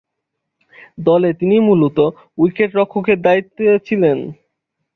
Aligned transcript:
দলে 0.99 1.29
তিনি 1.33 1.55
মূলতঃ 1.59 2.07
উইকেট-রক্ষকের 2.37 3.17
দায়িত্বে 3.21 3.65
ছিলেন। 3.87 4.17